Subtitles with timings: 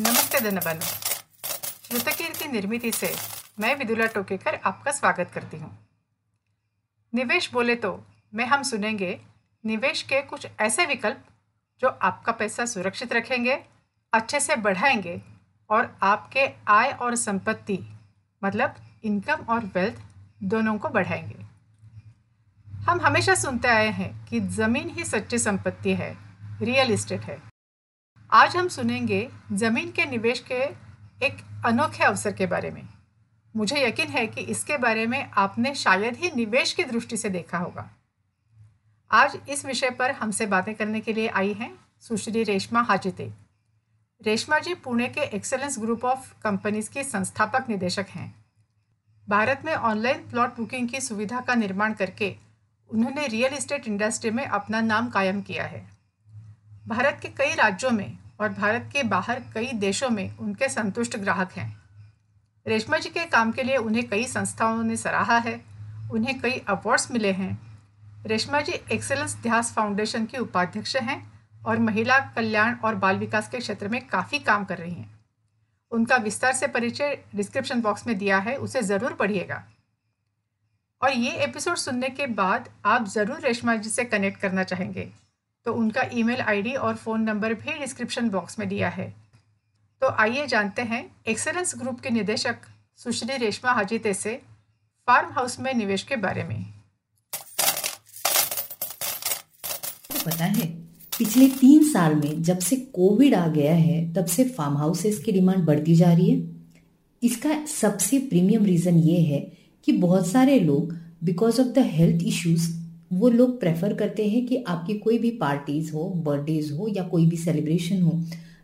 [0.00, 3.10] नमस्ते धनबन। श्रुतकीर्ति निर्मिति से
[3.60, 5.70] मैं विदुला टोकेकर आपका स्वागत करती हूँ।
[7.12, 7.90] निवेश बोले तो
[8.34, 9.18] मैं हम सुनेंगे,
[9.64, 11.24] निवेश के कुछ ऐसे विकल्प
[11.82, 13.58] जो आपका पैसा सुरक्षित रखेंगे,
[14.12, 15.20] अच्छे से बढ़ाएँगे
[15.70, 17.78] और आपके आय और संपत्ति
[18.42, 20.02] मतलब इनकम और वेल्थ
[20.44, 21.44] दोनों को बढ़ाएँगे।
[22.86, 26.16] हम हमेशा सुनते आए हैं कि ज़मीन ही सच्ची संपत्ति है
[26.62, 27.47] रियल इस्टेट है।
[28.30, 30.54] आज हम सुनेंगे ज़मीन के निवेश के
[31.26, 32.82] एक अनोखे अवसर के बारे में।
[33.54, 37.58] मुझे यकीन है कि इसके बारे में आपने शायद ही निवेश की दृष्टि से देखा
[37.58, 37.88] होगा।
[39.10, 43.32] आज इस विषय पर हमसे बातें करने के लिए आई हैं सुश्री रेशमा हाजिते
[44.20, 48.34] रेशमा जी पुणे के एक्सेलेंस ग्रुप ऑफ़ कंपनीज़ की संस्थापक निदेशक हैं।
[49.28, 52.34] भारत में ऑनलाइन प्लॉट बुकिंग की सुविधा का निर्माण करके
[52.90, 55.97] उन्होंने रियल इस्टेट इंडस्ट्री में अपना नाम कायम किया है।
[56.88, 61.52] भारत के कई राज्यों में और भारत के बाहर कई देशों में उनके संतुष्ट ग्राहक
[61.52, 61.82] हैं।
[62.66, 65.60] रेशमा जी के काम के लिए उन्हें कई संस्थाओं ने सराहा है,
[66.12, 67.58] उन्हें कई अवार्ड्स मिले हैं।
[68.26, 71.20] रेशमा जी एक्सेलेंस ध्यास फाउंडेशन की उपाध्यक्ष हैं
[71.66, 75.10] और महिला कल्याण और बाल विकास के क्षेत्र में काफ़ी काम कर रही हैं।
[75.92, 79.62] उनका विस्तार से परिचय डिस्क्रिप्शन बॉक्स में दिया है, उसे ज़रूर पढ़िएगा।
[81.02, 85.10] और ये एपिसोड सुनने के बाद आप ज़रूर रेशमा जी से कनेक्ट करना चाहेंगे।
[85.68, 89.14] तो उनका ईमेल आईडी और फ़ोन नंबर भी डिस्क्रिप्शन बॉक्स में दिया है।
[90.02, 92.56] तो आइए जानते हैं, एक्सेलेंस ग्रुप के निदेशक
[92.96, 94.32] सुश्री रेशमा हाजीते से
[95.08, 96.64] फार्म हाउस में निवेश के बारे में।
[100.26, 100.66] पता है,
[101.18, 105.32] पिछले तीन साल में जब से कोविड आ गया है, तब से फार्म हाउसेस की
[105.32, 106.56] डिमांड बढ़ती जा रही है।
[107.22, 109.40] इसका सबसे प्रीमियम रीजन ये है
[109.84, 112.77] कि बहुत सारे लोग because of the health issues
[113.10, 117.26] वो लोग प्रेफर करते हैं कि आपकी कोई भी पार्टीज़ हो बर्थडेज हो या कोई
[117.26, 118.20] भी सेलिब्रेशन हो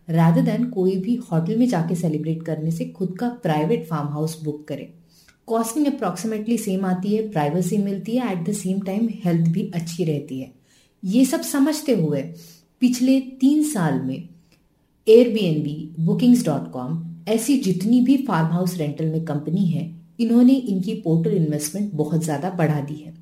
[0.09, 4.39] रादर देन कोई भी होटल में जाके सेलिब्रेट करने से खुद का प्राइवेट फार्म हाउस
[4.43, 4.87] बुक करें।
[5.47, 10.03] कॉस्टिंग अप्रॉक्सीमेटली सेम आती है प्राइवेसी मिलती है at the same time health भी अच्छी
[10.03, 10.51] रहती है।
[11.03, 12.21] ये सब समझते हुए
[12.81, 14.17] पिछले तीन साल में
[15.07, 19.83] एयरबीएनबी बुकिंग्स डॉट कॉम ऐसी जितनी भी फार्म हाउस रेंटल में कंपनी है,
[20.19, 23.13] इन्होंने इनकी पोर्टल इन्वेस्टमेंट बहुत ज़्यादा बढ़ा दी है।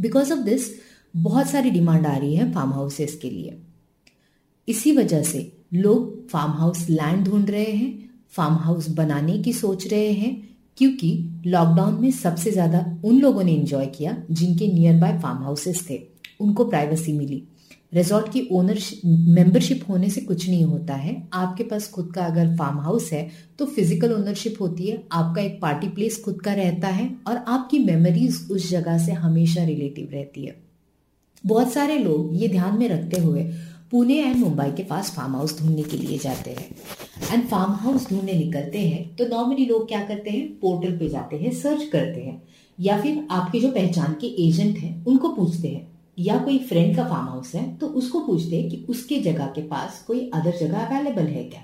[0.00, 0.70] बिकॉज़ ऑफ़ दिस
[1.14, 3.56] बहुत सारी डिमांड आ रही है फार्म हाउसेस के लिए।
[4.68, 9.86] इसी वजह से लोग फार्म हाउस लैंड ढूंढ रहे हैं फार्म हाउस बनाने की सोच
[9.86, 15.18] रहे हैं, क्योंकि लॉकडाउन में सबसे ज़्यादा उन लोगों ने एंजॉय किया जिनके नियर बाय
[15.18, 16.00] फार्म हाउसेस थे।
[16.40, 17.42] उनको प्राइवेसी मिली।
[17.92, 22.54] रिजॉर्ट की ओनरशिप मेंबरशिप होने से कुछ नहीं होता है। आपके पास खुद का अगर
[22.56, 23.28] फार्म हाउस है
[23.58, 27.78] तो फ़िज़िकल ओनरशिप होती है। आपका एक पार्टी प्लेस खुद का रहता है और आपकी
[27.80, 30.56] मेमोरीज उस जगह से हमेशा रिलेटिव रहती है।
[31.44, 33.44] बहुत सारे लोग ये ध्यान में रखते हुए
[33.90, 36.68] पुणे एंड मुंबई के पास फार्म हाउस ढूँढने के लिए जाते हैं।
[37.32, 40.46] एंड फार्म हाउस ढूँढने निकलते हैं तो नॉर्मली लोग क्या करते हैं?
[40.60, 42.42] पोर्टल पे जाते हैं, सर्च करते हैं।
[42.78, 45.88] या फिर आपके जो पहचान के एजेंट हैं, उनको पूछते हैं
[46.20, 50.02] या कोई फ्रेंड का फार्म हाउस है तो उसको पूछते कि उसके जगह के पास
[50.06, 51.60] कोई अदर जगह अवेलेबल है क्या?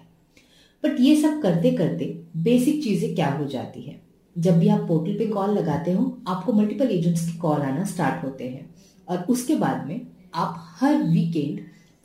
[0.85, 2.05] बट ये सब करते करते
[2.37, 4.01] बेसिक चीज़ें क्या हो जाती है?
[4.37, 8.25] जब भी आप पोर्टल पे कॉल लगाते हो, आपको मल्टीपल एजेंट्स के कॉल आना स्टार्ट
[8.25, 8.75] होते हैं।
[9.09, 10.01] और उसके बाद में
[10.35, 11.61] आप हर वीकेंड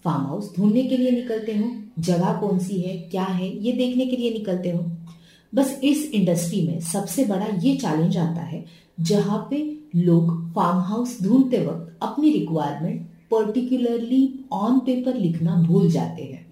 [0.05, 4.05] फार्म हाउस ढूँढने के लिए निकलते हो, जगह कौन सी है, क्या है, ये देखने
[4.05, 4.85] के लिए निकलते हो।
[5.53, 8.65] बस इस इंडस्ट्री में सबसे बड़ा ये चैलेंज आता है,
[8.99, 16.23] जहाँ पे लोग फार्म हाउस ढूंढते वक्त अपनी रिक्वायरमेंट पर्टिकुलरली ऑन पेपर लिखना भूल जाते
[16.23, 16.45] हैं।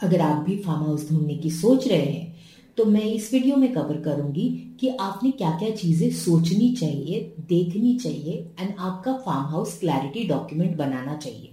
[0.00, 2.30] अगर आप भी फार्म हाउस ढूँढने की सोच रहे हैं
[2.78, 4.48] तो मैं इस वीडियो में कवर करूँगी
[4.80, 10.76] कि आपने क्या क्या चीज़ें सोचनी चाहिए, देखनी चाहिए एंड आपका फार्म हाउस क्लैरिटी डॉक्यूमेंट
[10.76, 11.52] बनाना चाहिए।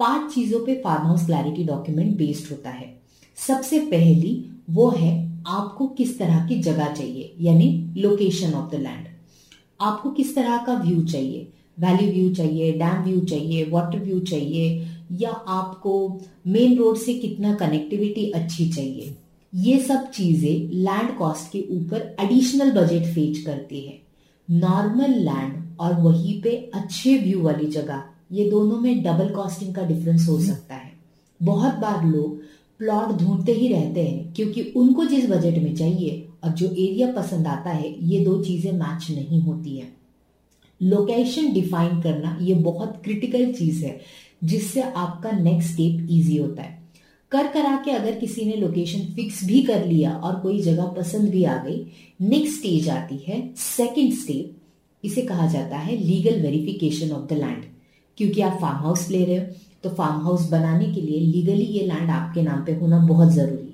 [0.00, 2.94] पाँच चीज़ों पे farm house clarity document based होता है।
[3.38, 4.32] सबसे पहली
[4.70, 5.12] वो है
[5.48, 9.06] आपको किस तरह की जगह चाहिए, यानी लोकेशन ऑफ़ द लैंड
[9.80, 11.46] आपको किस तरह का व्यू चाहिए?
[11.78, 17.54] वैली व्यू चाहिए डैम व्यू चाहिए वाटर व्यू चाहिए या आपको मेन रोड से कितना
[17.54, 19.16] कनेक्टिविटी अच्छी चाहिए?
[19.54, 23.98] ये सब चीज़ें लैंड कॉस्ट के ऊपर एडिशनल बजट फेच करती है।
[24.50, 28.02] नॉर्मल लैंड और वहीं पे अच्छे व्यू वाली जगह
[28.32, 30.92] ये दोनों में डबल कॉस्टिंग का डिफरेंस हो सकता है।
[31.42, 32.38] बहुत बार लोग
[32.78, 37.46] प्लॉट ढूंढते ही रहते हैं क्योंकि उनको जिस बजट में चाहिए और जो एरिया पसंद
[37.46, 39.88] आता है, ये दो चीज़ें मैच नहीं होती है।
[40.80, 44.00] लोकेशन डिफाइन करना ये बहुत क्रिटिकल चीज़ है,
[44.44, 46.84] जिससे आपका नेक्स्ट स्टेप इजी होता है।
[47.32, 51.28] कर करा के अगर किसी ने लोकेशन फिक्स भी कर लिया और कोई जगह पसंद
[51.28, 51.78] भी आ गई
[52.20, 57.64] नेक्स्ट स्टेज आती है सेकंड स्टेप इसे कहा जाता है legal verification of the land
[58.18, 59.44] क्योंकि आप फार्म हाउस ले रहे हो
[59.82, 63.65] तो फार्म हाउस बनाने के लिए लीगली ये लैंड आपके नाम पे होना बहुत ज़रूरी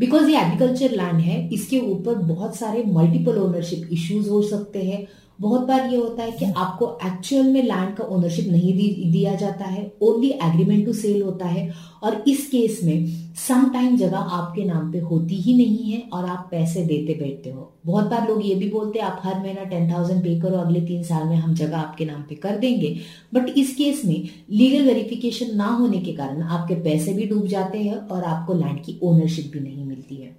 [0.00, 5.06] बिकॉज़ ये एग्रीकल्चर लैंड है, इसके ऊपर बहुत सारे मल्टीपल ओनरशिप इश्यूज़ हो सकते हैं
[5.40, 9.34] बहुत बार ये होता है कि आपको एक्चुअल में लैंड का ओनरशिप नहीं दी, दिया
[9.34, 11.72] जाता है ओनली एग्रीमेंट टू सेल होता है
[12.02, 13.06] और इस केस में
[13.36, 17.50] सम टाइम जगह आपके नाम पे होती ही नहीं है और आप पैसे देते बैठते
[17.50, 20.56] हो। बहुत बार लोग ये भी बोलते हैं आप हर महीना टेन थाउज़ेंड पे करो
[20.56, 22.96] अगले तीन साल में हम जगह आपके नाम पे कर देंगे।
[23.34, 27.78] बट इस केस में लीगल वेरिफिकेशन ना होने के कारण आपके पैसे भी डूब जाते
[27.78, 30.36] हैं और आपको लैंड की ओनरशिप भी नहीं मिलती है।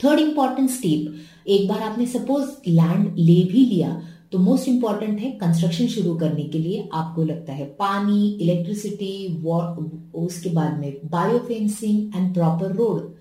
[0.00, 4.00] थर्ड इंपॉर्टेंट स्टेप एक बार आपने सपोज़ लैंड ले भी लिया
[4.34, 9.42] तो मोस्ट इंपॉर्टेंट है कंस्ट्रक्शन शुरू करने के लिए आपको लगता है पानी इलेक्ट्रिसिटी
[10.14, 13.12] उसके बाद में bio fencing and proper road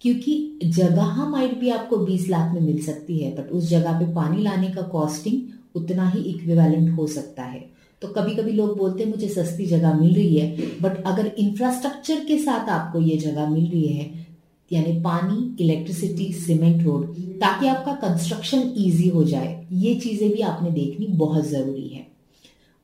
[0.00, 4.12] क्योंकि जगह माइट भी आपको 20 लाख में मिल सकती है बट उस जगह पे
[4.14, 5.42] पानी लाने का कॉस्टिंग
[5.74, 7.64] उतना ही इक्विवेलेंट हो सकता है।
[8.02, 12.24] तो कभी कभी लोग बोलते हैं, मुझे सस्ती जगह मिल रही है बट अगर इंफ्रास्ट्रक्चर
[12.24, 14.29] के साथ आपको ये जगह मिल रही है
[14.70, 17.06] यानी पानी इलेक्ट्रिसिटी सीमेंट रोड
[17.40, 22.06] ताकि आपका कंस्ट्रक्शन इजी हो जाए। ये चीज़ें भी आपने देखनी बहुत ज़रूरी है।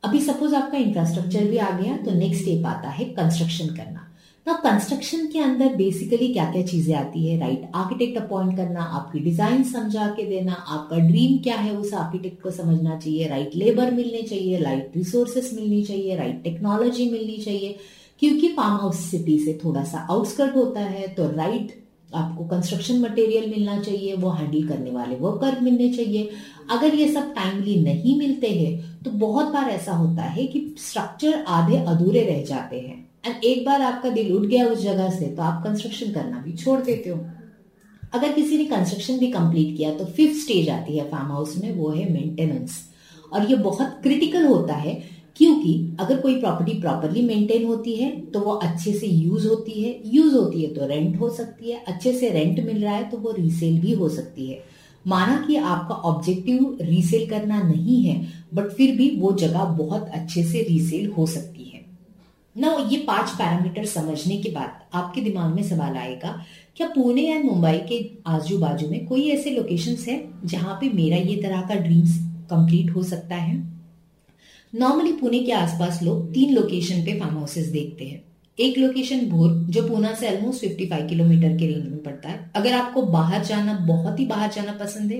[0.03, 4.03] अभी सपोज़ आपका इंफ्रास्ट्रक्चर भी आ गया तो नेक्स्ट स्टेप आता है कंस्ट्रक्शन करना।
[4.47, 7.39] ना कंस्ट्रक्शन के अंदर बेसिकली क्या क्या चीज़ें आती है?
[7.39, 12.43] राइट आर्किटेक्ट अपॉइंट करना, आपकी डिज़ाइन समझा के देना, आपका ड्रीम क्या है उस आर्किटेक्ट
[12.43, 17.77] को समझना चाहिए। राइट लेबर मिलने चाहिए राइट रिसोर्सेस मिलनी चाहिए राइट टेक्नोलॉजी मिलनी चाहिए।
[18.23, 21.75] क्योंकि फार्म हाउस सिटी से थोड़ा सा आउटस्कर्ट होता है तो राइट
[22.15, 26.31] आपको कंस्ट्रक्शन मटेरियल मिलना चाहिए, वो हैंडल करने वाले वर्कर मिलने चाहिए।
[26.71, 31.43] अगर ये सब टाइमली नहीं मिलते हैं तो बहुत बार ऐसा होता है कि स्ट्रक्चर
[31.49, 35.27] आधे अधूरे रह जाते हैं। एंड एक बार आपका दिल उठ गया उस जगह से
[35.27, 37.19] तो आप कंस्ट्रक्शन करना भी छोड़ देते हो।
[38.13, 41.73] अगर किसी ने कंस्ट्रक्शन भी कंप्लीट किया तो फिफ्थ स्टेज आती है फार्म हाउस में,
[41.73, 42.79] वो है मेंटेनेंस
[43.33, 45.01] और ये बहुत क्रिटिकल होता है
[45.37, 50.01] क्योंकि अगर कोई प्रॉपर्टी प्रॉपरली मेंटेन होती है तो वो अच्छे से यूज़ होती है।
[50.07, 53.17] यूज़ होती है तो रेंट हो सकती है। अच्छे से रेंट मिल रहा है तो
[53.17, 54.63] वो रीसेल भी हो सकती है।
[55.05, 58.17] माना कि आपका ऑब्जेक्टिव रीसेल करना नहीं है
[58.55, 61.85] बट फिर भी वो जगह बहुत अच्छे से रीसेल हो सकती है।
[62.57, 66.31] ना ये पाँच पैरामीटर समझने के बाद आपके दिमाग में सवाल आएगा,
[66.77, 71.17] क्या पुणे या मुंबई के आजू बाजू में कोई ऐसे लोकेशंस है जहाँ पे मेरा
[71.19, 72.19] ये तरह का ड्रीम्स
[72.51, 73.76] कंप्लीट हो सकता है?
[74.77, 78.23] नॉर्मली पुणे के आसपास लोग तीन लोकेशन पे फार्म हाउसेस देखते हैं।
[78.59, 82.73] एक लोकेशन भोर, जो पूना से ऑलमोस्ट 55 किलोमीटर के रेंज में पड़ता है। अगर
[82.73, 85.19] आपको बाहर जाना, बहुत ही बाहर जाना पसंद है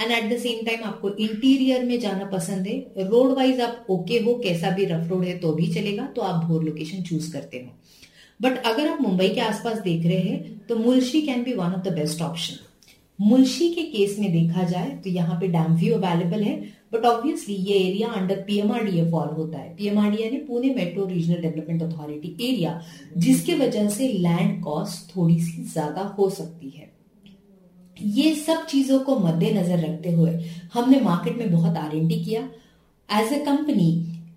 [0.00, 4.18] and at the same time आपको इंटीरियर में जाना पसंद है रोड वाइज आप ओके
[4.18, 7.56] हो, कैसा भी रफ रोड है तो भी चलेगा तो आप भोर लोकेशन चूज़ करते
[7.56, 7.72] हो।
[8.40, 11.88] बट अगर आप मुंबई के आसपास देख रहे हैं तो Mulshi can be one of
[11.88, 12.56] the best option
[13.18, 16.54] Mulshi के केस में देखा जाए तो यहाँ पे डैम व्यू अवेलेबल है
[16.92, 21.82] बट ऑब्वियसली ये एरिया अंडर पीएमआरडीए फॉल होता है। पीएमआरडीए ने Pune metro regional development
[21.82, 22.80] authority area
[23.16, 26.92] जिसके वजह से लैंड कॉस्ट थोड़ी सी ज़्यादा हो सकती है।
[27.96, 30.32] ये सब चीज़ों को मद्देनजर रखते हुए
[30.74, 32.40] हमने मार्केट में बहुत आर किया।
[33.08, 33.90] As a company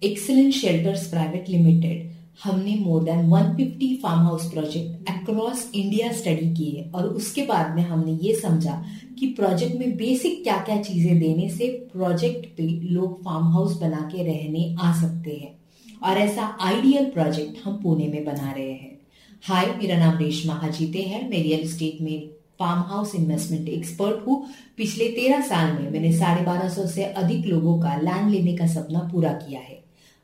[0.03, 2.09] excellent shelters private limited
[2.44, 7.81] हमने more than 150 farm house project across India study किए और उसके बाद में
[7.84, 8.84] हमने ये समझा
[9.19, 14.10] कि प्रोजेक्ट में बेसिक क्या क्या चीज़ें देने से प्रोजेक्ट पे लोग फार्म हाउस बना
[14.13, 15.56] के रहने आ सकते हैं।
[16.04, 18.98] और ऐसा आइडियल प्रोजेक्ट हम पुणे में बना रहे हैं।
[19.44, 22.30] हाय मेरा नाम रेशमा हाजीते है। मैं रियल एस्टेट में
[22.60, 24.44] फार्म हाउस इन्वेस्टमेंट एक्सपर्ट हूँ।
[24.77, 28.67] पिछले तेरह साल में मैंने साढ़े बारह सौ से अधिक लोगों का लैंड लेने का
[28.67, 29.84] सपना पूरा किया है।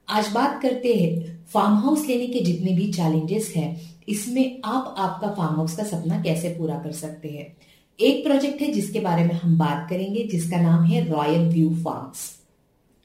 [0.09, 5.27] आज बात करते हैं फार्म हाउस लेने के जितने भी चैलेंजेस हैं, इसमें आप आपका
[5.33, 7.45] फार्म हाउस का सपना कैसे पूरा कर सकते हैं?
[7.99, 12.31] एक प्रोजेक्ट है जिसके बारे में हम बात करेंगे, जिसका नाम है रॉयल व्यू फार्म्स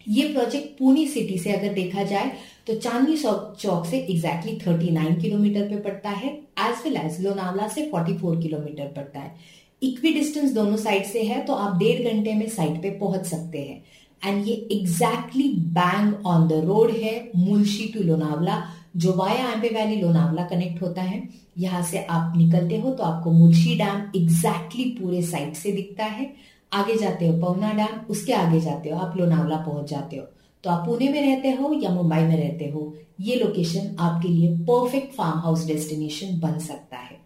[0.07, 2.31] ये प्रोजेक्ट पुणे सिटी से अगर देखा जाए
[2.67, 6.29] तो चांदनी चौक से एग्जैक्टली exactly 39 किलोमीटर पे पड़ता है
[6.61, 9.35] एज वेल एज लोनावला से 44 किलोमीटर पड़ता है.
[9.83, 13.59] इक्वी डिस्टेंस दोनों साइड से है तो आप डेढ़ घंटे में साइट पे पहुँच सकते
[13.59, 13.83] हैं.
[14.23, 18.63] एंड ये exactly bang on the road है मुंशी टू लोनावला
[18.97, 21.23] जो via Amby valley Lonavala connect होता है,
[21.59, 26.33] यहाँ से आप निकलते हो तो आपको मुंशी डैम एग्जैक्टली पूरे साइड से दिखता है।
[26.73, 30.25] आगे जाते हो पवना डैम उसके आगे जाते हो आप लोनावला पहुँच जाते हो।
[30.65, 34.57] तो आप पुणे में रहते हो या मुंबई में रहते हो, ये लोकेशन आपके लिए
[34.65, 37.17] परफेक्ट फार्म हाउस डेस्टिनेशन बन सकता है।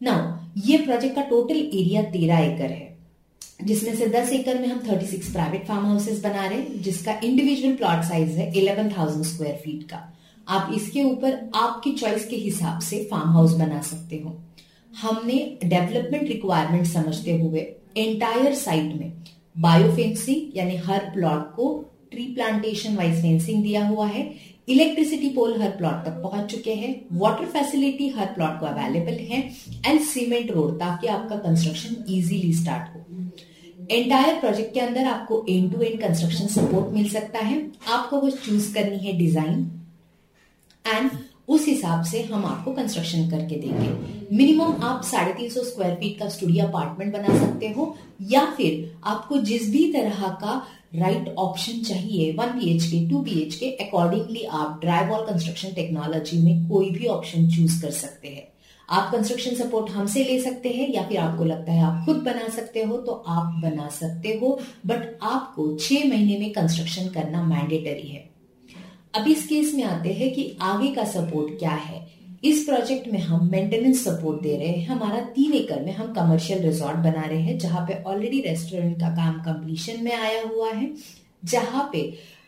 [0.00, 0.16] ना
[0.66, 2.93] ये प्रोजेक्ट का टोटल एरिया तेरह एकड़ है।
[3.60, 7.74] जिसमें से 10 एकड़ में हम 36 प्राइवेट फार्म हाउसेस बना रहे हैं जिसका इंडिविजुअल
[7.76, 10.00] प्लॉट साइज़ है 11,000 स्क्वायर फीट का।
[10.48, 14.36] आप इसके ऊपर आपकी चॉइस के हिसाब से फार्म हाउस बना सकते हो।
[14.92, 17.60] हमने डेवलपमेंट रिक्वायरमेंट समझते हुए
[17.96, 19.12] एंटायर साइट में
[19.58, 21.72] बायो फेंसिंग यानी हर प्लॉट को
[22.10, 24.22] ट्री प्लांटेशन वाइज फेंसिंग दिया हुआ है।
[24.68, 29.42] इलेक्ट्रिसिटी पोल हर प्लॉट तक पहुँच चुके हैं वाटर फैसिलिटी हर प्लॉट को अवेलेबल है
[29.86, 33.00] एंड सीमेंट रोड ताकि आपका कंस्ट्रक्शन इजीली स्टार्ट हो।
[33.90, 38.30] एंटायर प्रोजेक्ट के अंदर आपको end to end construction support मिल सकता है। आपको वो
[38.30, 39.70] चूज़ करनी है डिज़ाइन
[40.84, 41.10] एंड
[41.48, 46.18] उस हिसाब से हम आपको कंस्ट्रक्शन करके देंगे। मिनिमम आप साढ़े तीन सौ स्क्वायर फीट
[46.18, 50.54] का स्टूडियो अपार्टमेंट बना सकते हो, या फिर आपको जिस भी तरह का
[50.94, 55.24] राइट right ऑप्शन चाहिए one B H K two B H K accordingly आप ड्राईवॉल
[55.26, 58.46] कंस्ट्रक्शन टेक्नोलॉजी में कोई भी ऑप्शन चूज़ कर सकते हैं।
[58.88, 62.48] आप कंस्ट्रक्शन सपोर्ट हमसे ले सकते हैं या फिर आपको लगता है आप खुद बना
[62.48, 68.08] सकते हो तो आप बना सकते हो बट आपको छह महीने में कंस्ट्रक्शन करना मैंडेटरी
[68.08, 68.28] है।
[69.14, 72.06] अब इस केस में आते हैं कि आगे का सपोर्ट क्या है।
[72.44, 76.62] इस प्रोजेक्ट में हम मेंटेनेंस सपोर्ट दे रहे हैं। हमारा तीन एकड़ में हम कमर्शियल
[76.62, 80.92] रिजॉर्ट बना रहे हैं, जहाँ पे ऑलरेडी रेस्टोरेंट का काम कंप्लीशन में आया हुआ है,
[81.44, 82.02] जहाँ पे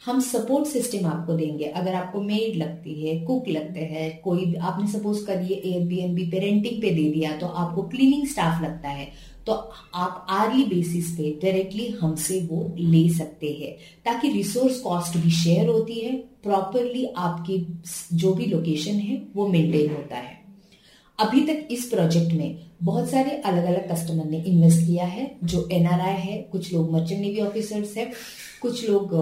[0.04, 4.86] हम सपोर्ट सिस्टम आपको देंगे। अगर आपको मेड लगती है कुक लगते हैं, कोई, आपने
[4.88, 9.08] सपोज़ कर करिए एयरबीएनबी पे रेंटिंग पे दे दिया तो आपको क्लीनिंग स्टाफ लगता है
[9.46, 9.52] तो
[9.94, 13.74] आप आर्ली बेसिस पे डायरेक्टली हमसे वो ले सकते हैं।
[14.04, 17.58] ताकि रिसोर्स कॉस्ट भी शेयर होती है प्रॉपरली आपकी
[18.12, 20.34] जो भी लोकेशन है, वो मेंटेन होता है।
[21.18, 25.68] अभी तक इस प्रोजेक्ट में बहुत सारे अलग अलग कस्टमर ने इन्वेस्ट किया है, जो
[25.72, 28.10] एनआरआई है, कुछ लोग मर्चेंट नेवी ऑफिसर्स है
[28.66, 29.14] कुछ लोग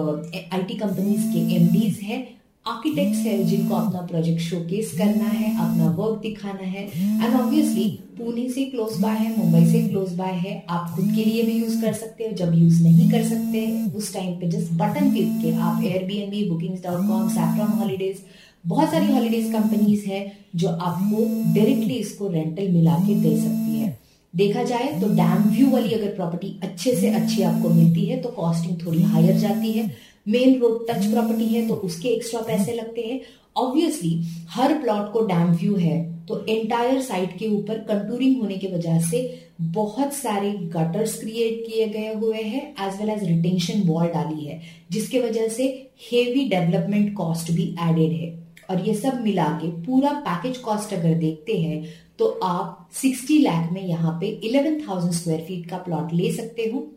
[0.53, 2.23] आईटी कंपनीज़ के एमडीज है
[2.65, 7.87] आर्किटेक्ट्स है जिनको अपना प्रोजेक्ट शोकेस करना है, अपना वर्क दिखाना है। एंड ऑब्वियसली
[8.17, 11.53] पुणे से क्लोज बाय है, मुंबई से क्लोज बाय है। आप खुद के लिए भी
[11.53, 13.65] यूज़ कर सकते हो, जब यूज़ नहीं कर सकते,
[13.97, 18.23] उस टाइम पे जस्ट बटन क्लिक के आप Airbnb booking dot com saffron holidays
[18.65, 20.25] बहुत सारी हॉलीडेज कंपनीज़ है
[20.55, 21.25] जो आपको
[21.55, 23.94] डायरेक्टली इसको रेंटल मिला के दे सकती है।
[24.35, 28.29] देखा जाए तो डैम व्यू वाली अगर प्रॉपर्टी अच्छे से अच्छी आपको मिलती है तो
[28.31, 29.85] कॉस्टिंग थोड़ी हायर जाती है।
[30.27, 33.21] मेन रोड टच प्रॉपर्टी है तो उसके एक्स्ट्रा पैसे लगते हैं।
[33.57, 38.67] ऑब्वियसली हर प्लॉट को डैम व्यू है तो एंटायर साइट के ऊपर कंटूरिंग होने की
[38.67, 39.19] वजह से
[39.61, 44.61] बहुत सारे गटर्स क्रिएट किए गए हुए हैं as well as retention wall डाली है,
[44.91, 45.67] जिसके वजह से
[46.11, 48.33] हेवी डेवलपमेंट कॉस्ट भी एडेड है।
[48.69, 51.83] और ये सब मिला के पूरा पैकेज कॉस्ट अगर देखते हैं
[52.19, 56.87] तो आप 60 लाख में यहाँ पे 11,000 स्क्वायर फीट का प्लॉट ले सकते हो।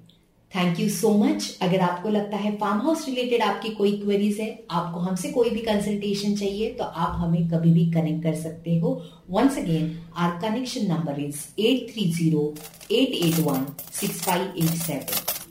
[0.55, 4.49] thank you so much अगर आपको लगता है फार्म हाउस रिलेटेड आपकी कोई क्वेरीज है,
[4.71, 8.93] आपको हमसे कोई भी कंसल्टेशन चाहिए तो आप हमें कभी भी कनेक्ट कर सकते हो।
[9.31, 12.53] Once again our connection number is eight three zero
[12.91, 15.42] eight eight one six five eight seven